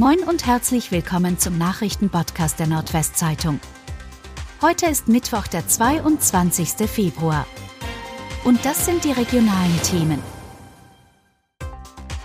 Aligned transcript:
Moin 0.00 0.20
und 0.20 0.46
herzlich 0.46 0.92
willkommen 0.92 1.38
zum 1.38 1.58
Nachrichtenpodcast 1.58 2.58
der 2.58 2.68
Nordwestzeitung. 2.68 3.60
Heute 4.62 4.86
ist 4.86 5.08
Mittwoch, 5.08 5.46
der 5.46 5.68
22. 5.68 6.88
Februar. 6.88 7.46
Und 8.44 8.64
das 8.64 8.86
sind 8.86 9.04
die 9.04 9.12
regionalen 9.12 9.78
Themen. 9.82 10.18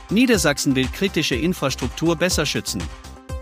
Niedersachsen 0.10 0.74
will 0.78 0.88
kritische 0.88 1.36
Infrastruktur 1.36 2.16
besser 2.16 2.46
schützen. 2.46 2.82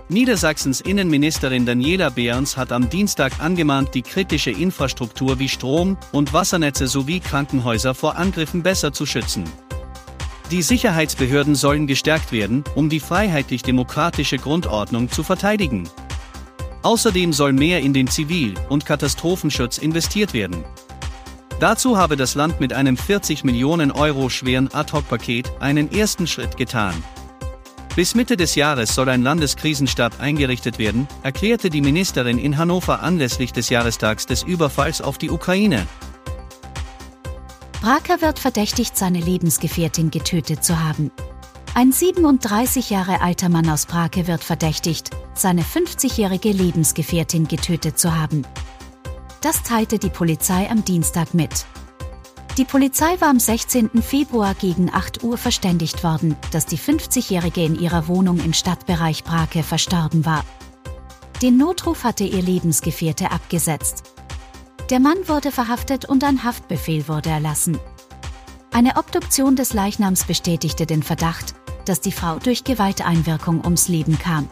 Niedersachsens 0.09 0.81
Innenministerin 0.81 1.68
Daniela 1.68 2.09
Behrens 2.09 2.57
hat 2.57 2.71
am 2.71 2.89
Dienstag 2.89 3.39
angemahnt, 3.39 3.93
die 3.93 4.02
kritische 4.02 4.50
Infrastruktur 4.50 5.38
wie 5.38 5.47
Strom- 5.47 5.95
und 6.11 6.34
Wassernetze 6.34 6.88
sowie 6.88 7.20
Krankenhäuser 7.20 7.93
vor 7.93 8.15
Angriffen 8.15 8.63
besser 8.63 8.93
zu 8.93 9.05
schützen. 9.05 9.43
Die 10.54 10.61
Sicherheitsbehörden 10.61 11.55
sollen 11.55 11.88
gestärkt 11.88 12.31
werden, 12.31 12.63
um 12.75 12.88
die 12.88 12.99
freiheitlich-demokratische 12.99 14.38
Grundordnung 14.38 15.09
zu 15.09 15.23
verteidigen. 15.23 15.89
Außerdem 16.84 17.34
soll 17.34 17.53
mehr 17.53 17.80
in 17.80 17.91
den 17.91 18.07
Zivil- 18.07 18.53
und 18.70 18.85
Katastrophenschutz 18.85 19.80
investiert 19.80 20.35
werden. 20.35 20.63
Dazu 21.59 21.97
habe 21.97 22.17
das 22.17 22.35
Land 22.35 22.59
mit 22.59 22.71
einem 22.71 22.97
40 22.97 23.44
Millionen 23.44 23.91
Euro 23.91 24.30
schweren 24.30 24.71
Ad-Hoc-Paket 24.71 25.52
einen 25.59 25.91
ersten 25.91 26.27
Schritt 26.27 26.55
getan. 26.55 26.94
Bis 27.95 28.13
Mitte 28.13 28.38
des 28.38 28.53
Jahres 28.53 28.94
soll 28.94 29.09
ein 29.09 29.23
Landeskrisenstab 29.23 30.20
eingerichtet 30.20 30.77
werden, 30.77 31.08
erklärte 31.23 31.72
die 31.72 31.81
Ministerin 31.81 32.38
in 32.38 32.59
Hannover 32.59 33.02
anlässlich 33.02 33.53
des 33.53 33.70
Jahrestags 33.70 34.27
des 34.27 34.44
Überfalls 34.44 35.02
auf 35.02 35.17
die 35.17 35.31
Ukraine. 35.31 35.88
Braker 37.84 38.22
wird 38.22 38.40
verdächtigt, 38.40 38.96
seine 38.96 39.20
Lebensgefährtin 39.20 40.10
getötet 40.10 40.64
zu 40.64 40.82
haben. 40.82 41.12
Ein 41.73 41.92
37 41.92 42.90
Jahre 42.92 43.20
alter 43.20 43.50
Mann 43.50 43.70
aus 43.70 43.88
Brake 43.88 44.26
wird 44.26 44.42
verdächtigt, 44.42 45.09
seine 45.34 45.64
50-jährige 45.64 46.54
Lebensgefährtin 46.54 47.45
getötet 47.45 48.00
zu 48.00 48.16
haben. 48.16 48.44
Das 49.42 49.64
teilte 49.64 50.00
die 50.00 50.09
Polizei 50.09 50.70
am 50.70 50.86
Dienstag 50.86 51.34
mit. 51.34 51.66
Die 52.58 52.64
Polizei 52.64 53.20
war 53.20 53.28
am 53.28 53.42
16. 53.42 54.02
Februar 54.02 54.53
gegen 54.53 54.90
8 54.90 55.22
Uhr 55.25 55.38
verständigt 55.38 56.06
worden, 56.06 56.38
dass 56.52 56.66
die 56.66 56.80
50-jährige 56.80 57.66
in 57.66 57.78
ihrer 57.78 58.08
Wohnung 58.08 58.40
im 58.40 58.53
Stadtbereich 58.53 59.25
Brake 59.25 59.62
verstorben 59.62 60.25
war. 60.25 60.45
Den 61.42 61.58
Notruf 61.58 62.06
hatte 62.06 62.23
ihr 62.23 62.44
Lebensgefährte 62.44 63.31
abgesetzt. 63.31 64.12
Der 64.94 64.99
Mann 64.99 65.27
wurde 65.27 65.52
verhaftet 65.52 66.05
und 66.05 66.23
ein 66.23 66.44
Haftbefehl 66.44 67.08
wurde 67.08 67.31
erlassen. 67.31 67.80
Eine 68.72 68.97
Obduktion 68.97 69.55
des 69.55 69.73
Leichnams 69.73 70.25
bestätigte 70.25 70.85
den 70.85 71.02
Verdacht, 71.02 71.55
dass 71.85 72.00
die 72.00 72.11
Frau 72.11 72.38
durch 72.38 72.63
Gewalteinwirkung 72.63 73.66
ums 73.66 73.88
Leben 73.88 74.19
kam. 74.19 74.47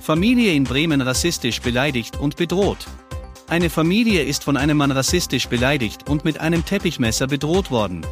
Familie 0.00 0.52
in 0.52 0.64
Bremen 0.64 1.00
rassistisch 1.00 1.60
beleidigt 1.60 2.16
und 2.18 2.34
bedroht. 2.34 2.88
Eine 3.46 3.70
Familie 3.70 4.24
ist 4.24 4.42
von 4.42 4.56
einem 4.56 4.78
Mann 4.78 4.90
rassistisch 4.90 5.46
beleidigt 5.46 6.10
und 6.10 6.24
mit 6.24 6.40
einem 6.40 6.64
Teppichmesser 6.64 7.28
bedroht 7.28 7.70
worden. 7.70 8.04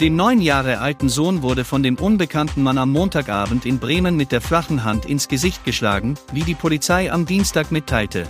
Dem 0.00 0.14
neun 0.14 0.40
Jahre 0.40 0.78
alten 0.78 1.08
Sohn 1.08 1.42
wurde 1.42 1.64
von 1.64 1.82
dem 1.82 1.96
unbekannten 1.96 2.62
Mann 2.62 2.78
am 2.78 2.92
Montagabend 2.92 3.66
in 3.66 3.80
Bremen 3.80 4.16
mit 4.16 4.30
der 4.30 4.42
flachen 4.42 4.84
Hand 4.84 5.06
ins 5.06 5.26
Gesicht 5.26 5.64
geschlagen, 5.64 6.14
wie 6.32 6.44
die 6.44 6.54
Polizei 6.54 7.10
am 7.10 7.26
Dienstag 7.26 7.72
mitteilte. 7.72 8.28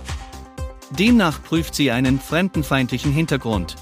Demnach 0.97 1.41
prüft 1.41 1.75
sie 1.75 1.91
einen 1.91 2.19
fremdenfeindlichen 2.19 3.11
Hintergrund. 3.11 3.75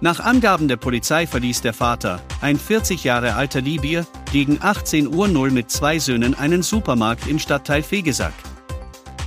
Nach 0.00 0.20
Angaben 0.20 0.68
der 0.68 0.76
Polizei 0.76 1.26
verließ 1.26 1.60
der 1.60 1.72
Vater, 1.72 2.20
ein 2.40 2.58
40 2.58 3.04
Jahre 3.04 3.34
alter 3.34 3.60
Libier, 3.60 4.06
gegen 4.32 4.58
18 4.60 5.14
Uhr 5.14 5.28
0 5.28 5.50
mit 5.50 5.70
zwei 5.70 5.98
Söhnen 5.98 6.34
einen 6.34 6.62
Supermarkt 6.62 7.26
im 7.26 7.38
Stadtteil 7.38 7.82
Fegesack. 7.82 8.34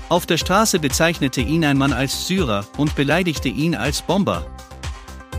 Auf 0.10 0.26
der 0.26 0.38
Straße 0.38 0.80
bezeichnete 0.80 1.42
ihn 1.42 1.66
ein 1.66 1.78
Mann 1.78 1.94
als 1.94 2.28
Syrer 2.28 2.66
und 2.78 2.96
beleidigte 2.96 3.50
ihn 3.50 3.76
als 3.76 4.02
Bomber. 4.02 4.46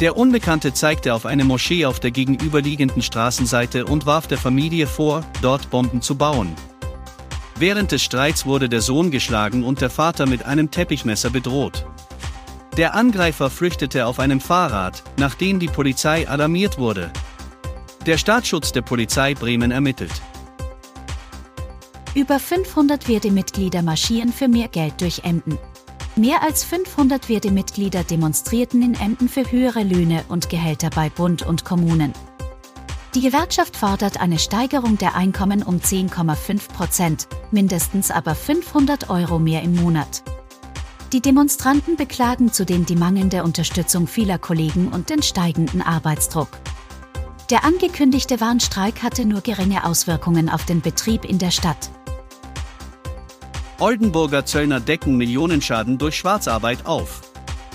Der 0.01 0.17
Unbekannte 0.17 0.73
zeigte 0.75 1.13
auf 1.13 1.27
eine 1.27 1.45
Moschee 1.45 1.85
auf 1.85 1.99
der 1.99 2.13
gegenüberliegenden 2.13 3.03
Straßenseite 3.03 3.85
und 3.85 4.07
warf 4.07 4.29
der 4.29 4.39
Familie 4.39 4.87
vor, 4.87 5.25
dort 5.43 5.71
Bomben 5.71 6.03
zu 6.03 6.17
bauen. 6.17 6.55
Während 7.59 7.91
des 7.91 8.03
Streits 8.03 8.47
wurde 8.47 8.69
der 8.69 8.81
Sohn 8.81 9.11
geschlagen 9.11 9.65
und 9.65 9.81
der 9.81 9.91
Vater 9.91 10.27
mit 10.27 10.45
einem 10.45 10.71
Teppichmesser 10.71 11.31
bedroht. 11.31 11.85
Der 12.77 12.95
Angreifer 12.95 13.51
flüchtete 13.51 14.07
auf 14.07 14.21
einem 14.21 14.41
Fahrrad, 14.41 15.03
nachdem 15.17 15.59
die 15.59 15.67
Polizei 15.67 16.29
alarmiert 16.29 16.79
wurde. 16.79 17.11
Der 18.07 18.17
Staatsschutz 18.17 18.71
der 18.71 18.83
Polizei 18.83 19.35
Bremen 19.35 19.73
ermittelt. 19.73 20.13
Über 22.15 22.39
500 22.39 23.09
Wirde-Mitglieder 23.09 23.83
marschieren 23.83 24.33
für 24.33 24.47
mehr 24.47 24.69
Geld 24.69 25.01
durch 25.01 25.25
Emden. 25.25 25.59
Mehr 26.15 26.43
als 26.43 26.63
500 26.63 27.29
Wirde-Mitglieder 27.29 28.05
demonstrierten 28.05 28.83
in 28.83 28.95
Emden 28.95 29.29
für 29.29 29.51
höhere 29.51 29.83
Löhne 29.83 30.25
und 30.29 30.49
Gehälter 30.49 30.91
bei 30.91 31.11
Bund 31.11 31.43
und 31.45 31.65
Kommunen. 31.65 32.13
Die 33.15 33.23
Gewerkschaft 33.23 33.75
fordert 33.75 34.21
eine 34.21 34.39
Steigerung 34.39 34.99
der 34.99 35.15
Einkommen 35.15 35.63
um 35.63 35.79
10,5 35.79 36.69
Prozent, 36.69 37.29
mindestens 37.51 38.11
aber 38.11 38.35
500 38.35 39.09
Euro 39.09 39.39
mehr 39.39 39.63
im 39.63 39.75
Monat. 39.75 40.23
Die 41.15 41.23
Demonstranten 41.23 41.97
beklagen 41.97 42.53
zudem 42.53 42.85
die 42.85 42.97
mangelnde 42.97 43.45
Unterstützung 43.45 44.07
vieler 44.07 44.39
Kollegen 44.39 44.89
und 44.89 45.09
den 45.09 45.23
steigenden 45.23 45.81
Arbeitsdruck. 45.81 46.51
Der 47.49 47.65
angekündigte 47.65 48.43
Warnstreik 48.43 49.03
hatte 49.03 49.25
nur 49.25 49.41
geringe 49.41 49.85
Auswirkungen 49.85 50.51
auf 50.51 50.67
den 50.67 50.83
Betrieb 50.83 51.25
in 51.25 51.39
der 51.39 51.51
Stadt. 51.51 51.89
Oldenburger 53.79 54.45
Zöllner 54.45 54.81
decken 54.81 55.17
Millionenschaden 55.17 55.97
durch 55.97 56.17
Schwarzarbeit 56.17 56.85
auf. 56.85 57.23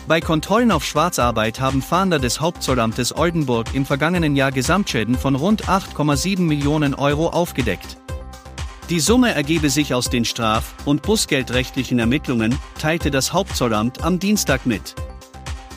Bei 0.05 0.19
Kontrollen 0.19 0.71
auf 0.73 0.83
Schwarzarbeit 0.83 1.61
haben 1.61 1.81
Fahnder 1.81 2.19
des 2.19 2.41
Hauptzollamtes 2.41 3.15
Oldenburg 3.15 3.73
im 3.73 3.85
vergangenen 3.85 4.35
Jahr 4.35 4.51
Gesamtschäden 4.51 5.17
von 5.17 5.35
rund 5.35 5.69
8,7 5.69 6.41
Millionen 6.41 6.93
Euro 6.93 7.29
aufgedeckt. 7.29 7.97
Die 8.89 8.99
Summe 8.99 9.33
ergebe 9.33 9.69
sich 9.69 9.93
aus 9.93 10.09
den 10.09 10.25
straf- 10.25 10.75
und 10.83 11.03
bußgeldrechtlichen 11.03 11.99
Ermittlungen, 11.99 12.59
teilte 12.79 13.11
das 13.11 13.31
Hauptzollamt 13.31 14.03
am 14.03 14.19
Dienstag 14.19 14.65
mit. 14.65 14.93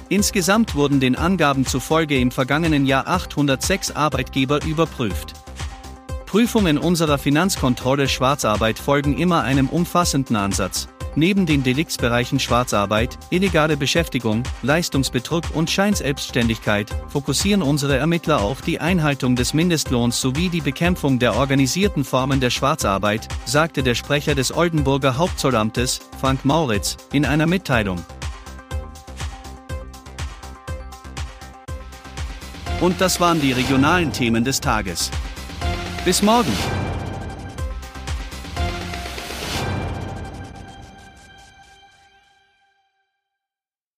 Insgesamt 0.09 0.75
wurden 0.75 0.99
den 0.99 1.15
Angaben 1.15 1.65
zufolge 1.65 2.19
im 2.19 2.33
vergangenen 2.33 2.85
Jahr 2.85 3.07
806 3.07 3.93
Arbeitgeber 3.93 4.65
überprüft. 4.65 5.35
Prüfungen 6.27 6.79
unserer 6.79 7.19
Finanzkontrolle 7.19 8.09
Schwarzarbeit 8.09 8.81
folgen 8.81 9.17
immer 9.17 9.45
einem 9.45 9.69
umfassenden 9.69 10.35
Ansatz. 10.35 10.89
Neben 11.19 11.47
den 11.47 11.63
Deliktsbereichen 11.63 12.39
Schwarzarbeit, 12.39 13.19
illegale 13.31 13.79
Beschäftigung, 13.79 14.43
Leistungsbetrug 14.61 15.45
und 15.55 15.71
Scheinselbstständigkeit 15.71 16.95
fokussieren 17.09 17.63
unsere 17.63 17.97
Ermittler 17.97 18.43
auf 18.43 18.61
die 18.61 18.81
Einhaltung 18.81 19.35
des 19.35 19.55
Mindestlohns 19.55 20.21
sowie 20.21 20.51
die 20.51 20.61
Bekämpfung 20.61 21.19
der 21.19 21.35
organisierten 21.35 22.05
Formen 22.05 22.39
der 22.39 22.51
Schwarzarbeit, 22.51 23.29
sagte 23.47 23.83
der 23.83 23.95
Sprecher 23.95 24.35
des 24.35 24.55
Oldenburger 24.55 25.17
Hauptzollamtes, 25.17 26.01
Frank 26.21 26.45
Mauritz, 26.45 26.99
in 27.15 27.25
einer 27.25 27.47
Mitteilung. 27.47 28.05
Und 32.83 33.01
das 33.01 33.21
waren 33.21 33.41
die 33.41 33.53
regionalen 33.53 34.13
Themen 34.13 34.45
des 34.45 34.61
Tages. 34.61 35.11
Bis 36.05 36.21
morgen! 36.21 36.53